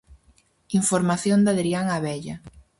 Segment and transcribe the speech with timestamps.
[0.69, 2.41] Información de Adrián Abella.